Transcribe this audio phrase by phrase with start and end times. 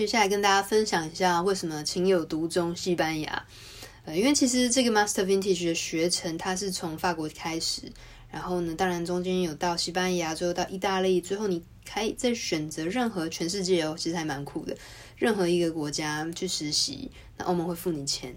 [0.00, 3.46] 接下来跟大家分享一下为什么情有独钟西班牙。
[4.06, 7.82] 呃，因为其实这个 Master Vintage 的学程它是从法国开始，
[8.30, 14.74] 然后呢，当然中间有到西班牙，最后到意大利，最后你可以再选择任何全世界哦，其实还蛮酷的，
[15.18, 18.34] 任何一个国家去实习，那欧盟会付你钱。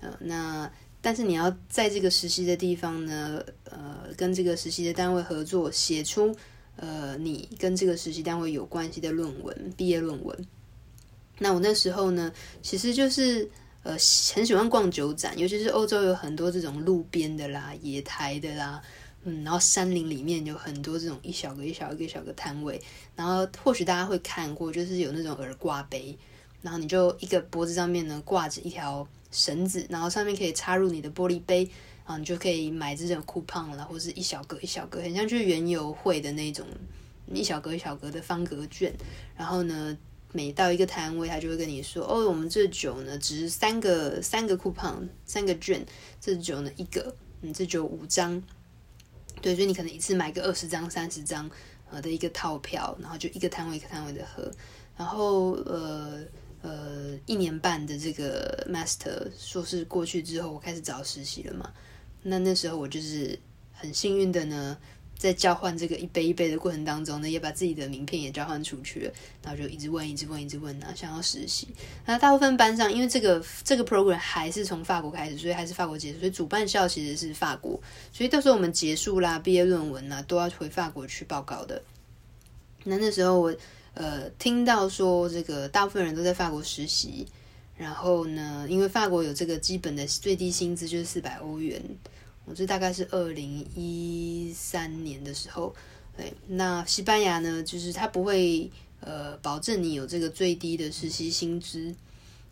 [0.00, 6.36] 呃，那但是你要在这个实习的地方呢，呃，跟这个实习的单位合作，写出
[6.76, 10.46] 呃你跟这个实习单位有关系的论文，毕业论文。
[11.40, 13.48] 那我那时候呢，其实就是
[13.84, 13.92] 呃
[14.34, 18.82] 很喜欢逛酒展，尤其是欧洲有很多这种路边的啦、野台的啦，
[19.22, 22.80] 嗯，然后山林里面有很多这种一小个一小个一小个摊位，
[23.14, 26.18] 然后或许大家会看过，就是有那种耳挂杯，
[26.60, 31.70] 然后你就一个脖子上面呢挂着一条绳子，然后上面可以插入你的玻璃杯，
[32.04, 36.66] 啊，你就可以买这种 coupon 啦，或是一小格一小格，很像就是园游会的那种
[37.32, 38.92] 一小格一小格的方格券，
[39.36, 39.96] 然后呢。
[40.32, 45.84] 每到一个摊位，他就会跟你说：“哦，我们这酒呢，只是三个三个 coupon，三个券，
[46.20, 48.42] 这酒呢一个，嗯，这酒五张，
[49.40, 51.50] 对，所以你可能一次买个二十张、三十张，
[51.90, 54.50] 呃的一个套票，然后就一个摊位一个摊位的喝，
[54.96, 56.20] 然后呃
[56.60, 61.72] 呃一年半的这个 master 硕士过去之后，我开始找实习了嘛，
[62.22, 63.38] 那那时候我就是
[63.72, 64.76] 很幸运的呢。”
[65.18, 71.66] 在交换这个一杯一杯的过程当中呢，也把自己的名片也交换出去了，然后就一直问，一直问，一直问啊，想要实习。
[72.06, 77.80] 那大部分班上，因为这个这个 program 还是从法国开始，所以还是法国结束，所以主办校其实是法国，
[78.12, 81.82] 所以到时候我们结束啦，毕业论文啊，都要回法国去报告的。
[82.84, 83.52] 那那时候我
[83.94, 87.26] 呃听到说，这个大部分人都在法国实习，
[87.76, 91.82] 然后呢，因为法国有这个基本的最低薪资就是四百欧元。
[92.48, 95.74] 我这大概是二零一三年的时候，
[96.16, 98.70] 对，那西班牙呢，就是它不会
[99.00, 101.94] 呃保证你有这个最低的实习薪资，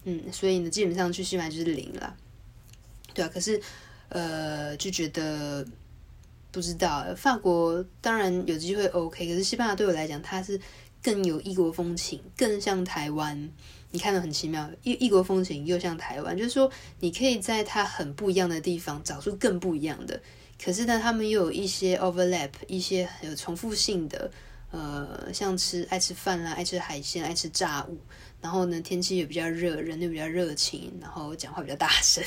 [0.04, 2.14] 嗯，所以呢，基本上去西班牙就是零了，
[3.14, 3.60] 对啊，可是
[4.10, 5.66] 呃就觉得
[6.52, 10.60] 不知道，法国当然有机会 OK，可是西班牙对我来讲，它是
[11.06, 13.48] 更有异国风情，更像台湾。
[13.92, 16.68] 你看到很奇妙，异异国风情又像台湾，就是说
[16.98, 20.20] 你可以在它很不一样的地方找出更不一样的。
[20.60, 24.28] 可是呢，他们又有一些 overlap，一些有重复性的，
[24.72, 27.96] 呃，像吃爱吃饭啦，爱吃海鲜，爱吃炸物。
[28.40, 32.24] 然后呢，天气也比较热，人又比较热情，然后讲话比较大声。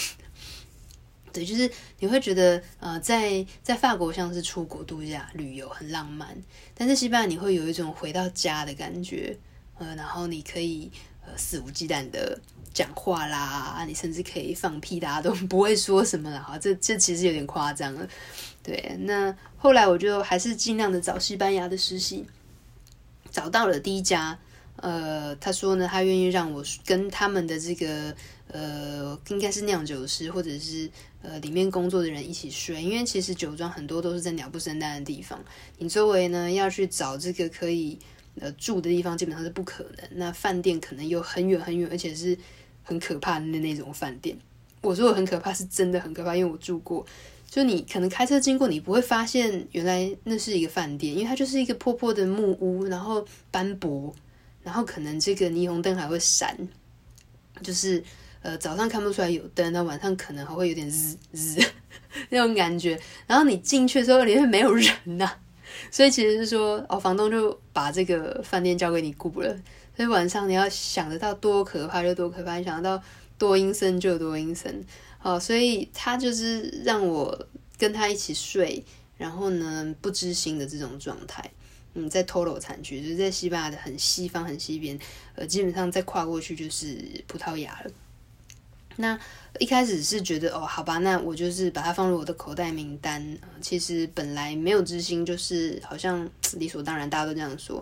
[1.32, 1.70] 对，就是
[2.00, 6.36] 你会觉得，呃，在在法国像是出国度假旅游很浪漫，
[6.74, 9.38] 但是西班牙你会有一种回到家的感觉，
[9.78, 10.92] 呃，然后你可以
[11.26, 11.30] 呃。
[11.38, 12.38] 肆无忌惮的
[12.74, 16.58] 讲话啦，你甚至可以放屁，大家都不会说什么了哈。
[16.58, 18.06] 这这其实有点夸张了。
[18.62, 22.26] 对，那后来我就还是尽量的找西班牙的实习，
[23.32, 24.38] 找到了第一家。
[24.78, 28.14] 呃，他说呢，他愿意让我跟他们的这个
[28.48, 30.90] 呃，应该是酿酒师或者是
[31.22, 35.44] 呃里面工作的人一起睡，因为其实酒庄很多都是在鸟不生蛋的地方，
[35.78, 37.98] 你周围呢要去找这个可以。
[38.40, 40.08] 呃，住的地方基本上是不可能。
[40.12, 42.38] 那饭店可能又很远很远，而且是
[42.84, 44.38] 很可怕的那种饭店。
[44.82, 47.06] 我说我很可怕，是真的很可怕，因为我住过。
[47.50, 54.16] 就你可能开车经过，你不会发现原来那是一个饭店，因为它就是一个破破的木屋，然后斑驳，
[54.62, 56.56] 然后可能这个霓虹灯还会闪，
[57.62, 58.02] 就是
[58.42, 61.62] 呃早上看不出来有灯，那晚上可能还会有点日日
[62.30, 63.00] 那种感觉。
[63.28, 65.32] 然后你进去的时候，里面没有人呐、
[65.92, 69.56] 所以其实是说，哦，房东就把这个饭店交给你顾了。
[69.96, 73.04] 所以晚上你要想得到多可怕就多可怕，你想得到
[73.38, 74.84] 多阴森就多阴森。
[75.22, 78.84] 哦，所以他就是让我跟他一起睡，
[79.18, 81.44] 然后呢不知心的这种状态。
[81.96, 84.98] 嗯，在托洛产区，就是在西班牙的很西方、很西边，
[85.36, 86.98] 呃，基本上再跨过去就是
[87.28, 87.92] 葡萄牙了。
[89.02, 89.18] 那
[89.60, 93.38] 一开始是觉得哦，好吧，那我就是把它放入我的口袋名单。
[93.62, 96.30] 其实本来没有之心，就是好像
[96.60, 97.82] 理所当然，大家都这样说。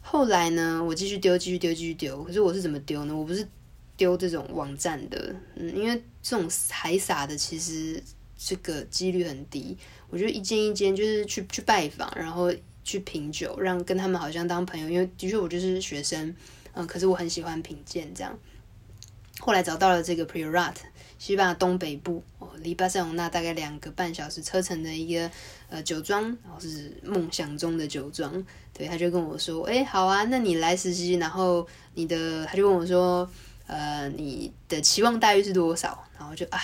[0.00, 2.24] 后来呢，我继续丢，继续丢，继续丢。
[2.24, 3.14] 可是我是怎么丢呢？
[3.14, 3.46] 我不是
[3.94, 8.02] 丢这种网站的，嗯，因为这种海撒的，其实
[8.38, 9.76] 这个几率很低。
[10.08, 12.50] 我就一间一间，就是去去拜访，然后
[12.82, 14.88] 去品酒，让跟他们好像当朋友。
[14.88, 16.34] 因为的确我就是学生，
[16.72, 18.38] 嗯，可是我很喜欢品鉴这样。
[19.44, 20.74] 后来找到了这个 Priorat，
[21.18, 25.28] 西班牙东北部哦，离巴塞隆纳大概两个半小时车程的一个
[25.68, 28.32] 呃酒庄，然后是梦想中的酒庄。
[28.72, 32.46] 对，他就跟我说：“哎，好啊，那你来实习，然后你的……
[32.46, 33.28] 他就问我说：
[33.66, 36.06] 呃，你的期望待遇是多少？
[36.16, 36.60] 然后就啊，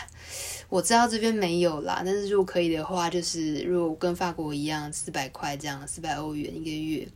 [0.69, 7.09] 我知道这边没有啦，但是如果可以的话，就是如果跟法国一样，四百块这样，四百欧元一个月。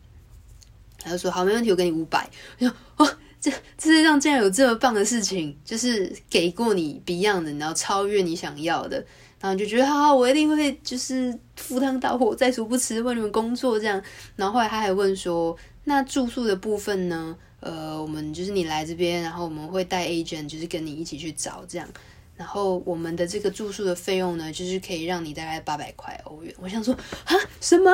[0.99, 2.29] 他就说好，没问题，我给你五百。
[2.59, 3.09] 我说哦。”
[3.43, 9.05] 这世界上竟然有这么棒的事情，就是给过你 Beyond 的，然后超越你想要的，
[9.41, 14.01] 然后就觉得好好，我一定会就是赴汤蹈火，在所不辞为你们工作这样。
[14.37, 17.37] 然后后来他还问说，那住宿的部分呢？
[17.59, 21.89] 呃，我们就是你来这边，然后我们会带 agent，就是跟你一起去找这样。
[22.37, 26.55] 然后我们的这个住宿的费用呢，就是可以让你大概八百块欧元。
[26.61, 27.91] 我想说啊，什么？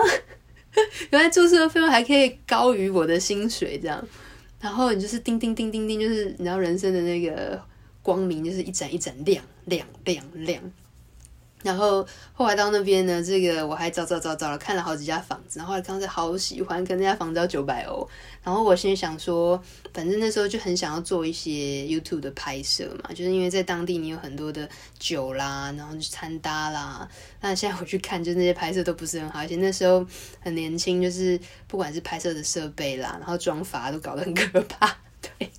[1.10, 4.06] 原来住宿的费用还可以高于我的薪水这样。
[4.60, 7.62] 然后你就是叮叮叮叮叮，就是你知道人生的那个
[8.02, 10.72] 光明，就是一盏一盏亮亮亮亮。
[11.62, 18.08] 然后后来到那边呢，这个我还找找找找了，看了好几家房子，然后后来刚才好喜欢，跟那家房子要九百欧。
[18.44, 19.60] 然后我现在想说，
[19.92, 21.50] 反正那时候就很想要做一些
[21.84, 24.68] YouTube 的拍摄嘛，就是因为在当地你有很多的
[24.98, 27.08] 酒啦，然后就穿搭啦。
[27.40, 30.06] 那现在回去看，就那些拍摄都不是很好，而且那时候
[30.40, 34.96] 很年轻，就是不管是拍摄的设备啦，然后妆发都搞得很可怕。
[35.20, 35.50] 对，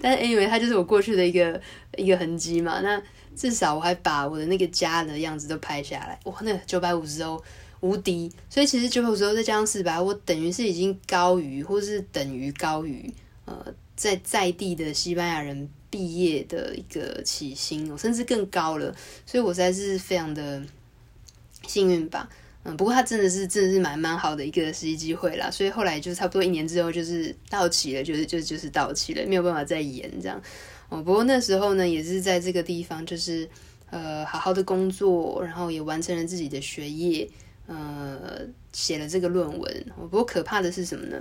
[0.00, 1.60] 但是 anyway，它就是我过去的一个
[1.96, 2.80] 一个痕迹嘛。
[2.80, 3.02] 那
[3.38, 7.40] 至少我还把我的那个家的样子都拍下来，哇，那九百五十欧
[7.80, 8.28] 无敌！
[8.50, 13.08] 所以其实九百五十欧再加上四百，我等于是已经高于，或是等于高于，
[13.44, 13.64] 呃，
[13.94, 18.92] 在在地的西班牙人毕业的一个起薪，甚至更高了。
[19.24, 20.60] 所以我实在是非常的
[21.68, 22.28] 幸运吧。
[22.64, 25.48] 嗯，不过他真的是真的是蛮蛮好的一个实习机会啦。
[25.48, 30.42] 所以后来就差不多一年之后就是到期了，就是就就是到期了，没有办法再延这样。
[30.88, 33.48] 哦，不过那时候呢，也是在这个地方，就是
[33.90, 37.28] 呃，好好的工作，然后也完成了自己的学业，
[37.66, 38.40] 呃，
[38.72, 39.86] 写了这个论文。
[39.96, 41.16] 不过可怕的是什么呢？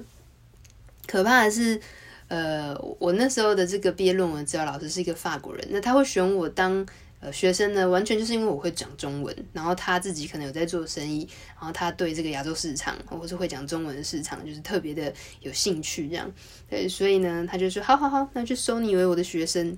[1.06, 1.80] 可怕的是，
[2.28, 6.86] 呃，我那时候的这个毕业论文指导老师是一个法国人，那他会选我当。
[7.20, 16.32] 呃，学生呢，完全就是因为我会讲中文，然后他自己可能有在做生意，然后他对这个亚洲市场或是会讲中文的市场就是特别的有兴趣，这样，
[16.70, 19.76] 对，所以呢，他就说，好好好，那就收你为我的学生。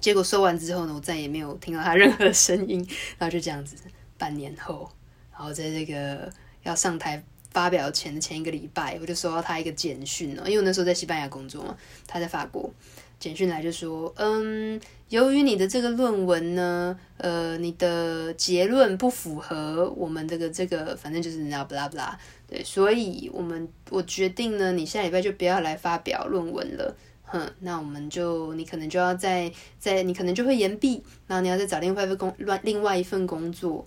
[0.00, 2.78] 结果收完之后呢，我再也没有听到他任何声音，
[3.18, 3.74] 然后就这样子，
[4.16, 4.88] 半年后，
[5.32, 11.76] 然后在这个要上台发表前的前一个礼拜，我就收到他一个简讯了，因为我那时候在西班牙工作嘛，
[12.06, 12.72] 他在法国。
[13.20, 14.80] 简讯来就说，嗯，
[15.10, 22.18] 由于你的这个论文呢，呃，你的结论不符合我们这个这个，反正就是你知道，不啦不啦，
[22.48, 33.86] 对，所以我们我决定呢，你下礼拜就不要来发表论文了，哼，那我们就你可能就要再再，你可能就会延毕，然后你要再找另外一份工，另另外一份工作。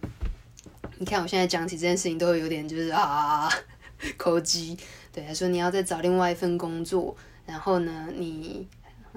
[1.00, 3.50] 你看我现在讲起这件事情，都会有点就是啊，
[4.16, 4.78] 口急，
[5.12, 8.68] 对，他说你要再找另外一份工作，然后呢，你。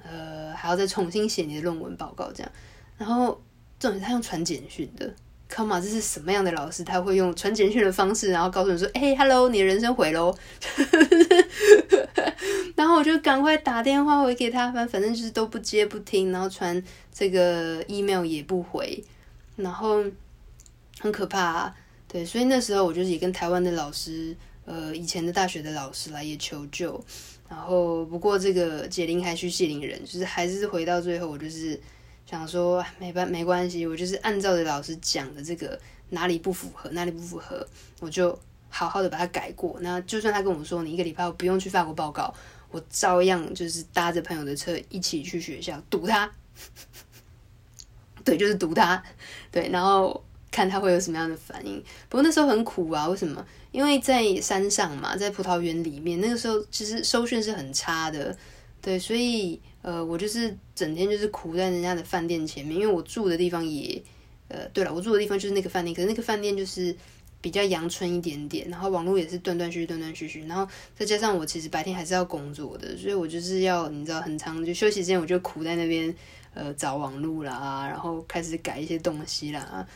[0.08, 2.52] 呃，还要再重新写你的论文报告，这样。
[2.96, 3.40] 然后，
[3.78, 5.12] 重点是他用传简讯的
[5.48, 6.84] ，Come on，这是什么样的老师？
[6.84, 10.36] 他会用传简讯的方式，然后告诉你说：“哎，Hello，你的人生毁喽。”
[12.76, 16.80] 然后我就赶快打电话回给他，反反正就是都不接不听，然后传
[17.12, 19.02] 这个 email 也不回，
[19.56, 20.04] 然后
[21.00, 21.72] 很可怕。
[22.06, 24.36] 对，所以那时候我就也跟台湾的老师，
[24.66, 27.02] 呃，以前的大学的老师来也求救。
[27.48, 31.80] 然后，不过这个解铃还须系铃人，就是还是回到最后，我就是
[32.28, 37.64] 想说，没办没关系，我就是按照着老师讲的这个哪里不符合，哪里不符合，
[38.00, 38.36] 我就
[38.68, 39.78] 好好的把它改过。
[39.80, 42.34] 那就算他跟我说你一个礼拜我不用去法国报告，
[42.72, 46.28] 我照样就是搭着朋友的车一起去学校堵他，
[48.24, 49.00] 对，就是堵他，
[49.52, 50.20] 对，然后。
[50.56, 51.82] 看他会有什么样的反应。
[52.08, 53.44] 不过那时候很苦啊，为什么？
[53.72, 58.34] 因为在山上嘛，在葡萄园里面，那个时候其实收讯是很差的，
[58.80, 64.02] 对，所以呃，我就是整天就是苦在人家的饭店前面，因为我住的地方也
[64.48, 66.96] 呃，对了，我住的地方就是那个饭店，可是那个饭店就是
[67.42, 76.14] 比较阳春一点点，然后网络也是断断续续、断断续续，然后再加上我其实白天还是要工作的，所以我就是要你知道，很长就休息时间我就苦在那边
[76.54, 79.86] 呃找网络啦，然后开始改一些东西啦。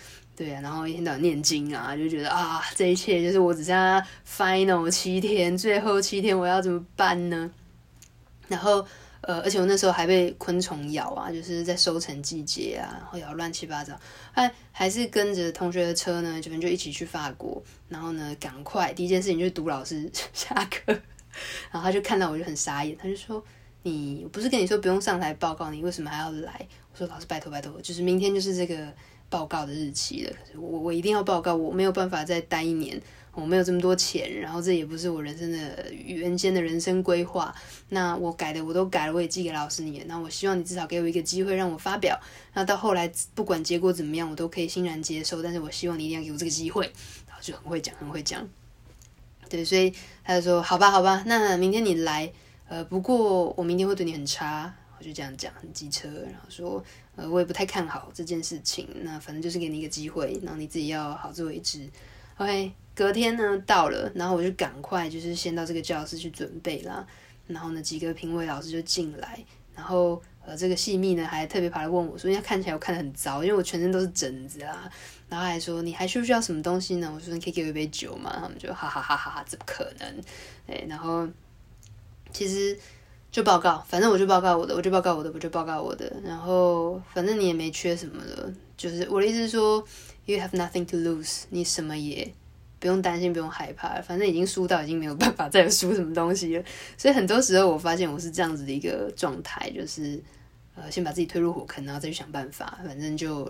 [0.40, 7.50] 对啊，然后一天到晚念经啊，就觉得啊，这一切就是我只剩下 final 七天，最后七天我要怎么办呢？
[8.48, 8.82] 然后
[9.20, 13.92] 呃，而且我那时候还被昆虫咬啊，就是在收成季节啊，然后咬乱七八糟，
[14.32, 20.98] 还还是跟着同学的车呢，这边就一起去法国，然后呢，赶快第一件事情就是堵老师 下课，
[21.70, 23.44] 然后他就看到我就很傻眼，他就说
[23.84, 28.90] ：“你不是跟你说不用上台报告，你为什么还要来？”我说：“老师，拜托拜托，就是明天就是这个。”
[29.30, 33.00] 报告的日期了，我我一定要报告，我没有办法再待一年，
[33.32, 37.54] 我没有这么多钱，然后这也不是我人生的原先的人生规划。
[37.90, 40.04] 那我改的我都改了，我也寄给老师你了。
[40.08, 42.18] 那我希望你至少给我一个机会让我发表。
[42.54, 45.40] 那到后来不管结果怎么样，我都可以欣然接受。
[45.42, 46.84] 但是我希望你一定要给我这个机会。
[47.26, 48.46] 然后就很会讲，很会讲。
[49.48, 49.94] 对，所以
[50.24, 52.32] 他就说好吧，好吧，那明天你来。
[52.68, 56.84] 呃，不过我明天会对你很差，我就这样讲，很机车，然后说，
[57.16, 61.88] 呃，我也不太看好这件事情，那反正就是给你一个机会，然后你自己要好自为之。
[62.36, 67.06] OK，隔天呢到了，然后我就赶快就是先到这个教室去准备啦，
[67.46, 69.42] 然后呢几个评委老师就进来，
[69.74, 74.92] 然后呃这个细密呢还特别跑来问我说，因为看起来我看得很糟，因为我全身都是疹子啊，
[75.30, 77.10] 然后还说你还需不需要什么东西呢？
[77.14, 80.22] 我说你可以给我一杯酒嘛，他们就哈哈哈哈哈，怎么可能？
[80.66, 81.26] 哎，然后。
[82.32, 82.78] 其实
[83.30, 86.12] 就报告，反正我就报告我的，我就报告我的，我就报告我的。
[86.24, 89.84] 然后反正你也没缺什么的，就是我的意思是说
[90.26, 92.32] ，you have nothing to lose，你什么也
[92.80, 96.64] 不用担心，不用害怕，反正已经输到已经没有办法再输什么东西了。
[96.96, 100.20] 所以很多时候我发现我是这样子的一个状态，就是
[100.74, 102.80] 呃，先把自己推入火坑，然后再去想办法。
[102.84, 103.44] 反正就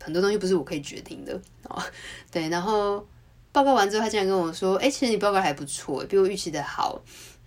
[0.00, 1.82] 很多东西不是我可以决定的哦。
[2.30, 3.04] 对，然后
[3.52, 7.00] 报告完之后，他竟然跟我说：“哎，其实你报告还不错，比我预期的好。”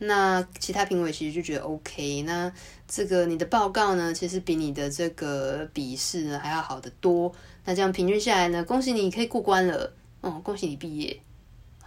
[0.04, 2.52] 那其他评委其实就觉得 OK，那
[2.88, 7.32] 这个你的报告呢，其实比你的这个笔试呢还要好得多。
[7.66, 11.16] 那这样平均下来呢，恭喜你可以过关了，哦，恭喜你毕业。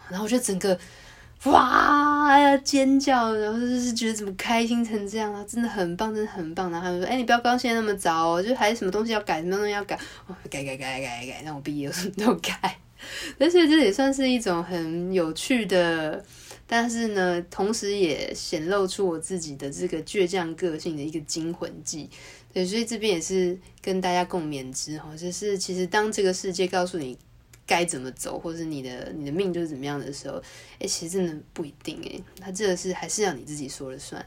[0.08, 0.78] 然后我就整个
[1.46, 6.70] 哇尖叫，然后就是觉得怎么开心成这样啊，真的很棒，真的很棒。
[6.70, 12.78] 然后他们说，哎，你不要高兴那么早哦，就还有什么东西要改，什么东西要改，哦，改改改改改，让我毕业什么都改。
[13.38, 16.24] 但是这也算是一种很有趣的。
[16.66, 22.08] 但是呢，同时也显露出我自己的这个倔强个性的一个惊魂记。
[22.54, 27.18] 对，所以这边也是跟大家共勉之哈，就是其实当这个世界告诉你
[27.66, 30.42] 该怎么走，或是你的你的命就是怎么样的时候，
[30.78, 34.24] 哎，其实真的不一定哎，他这个是还是要你自己说了算。